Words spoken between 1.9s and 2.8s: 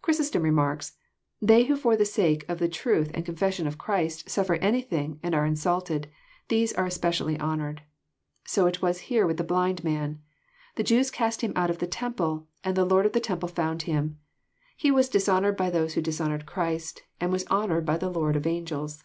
the sake of the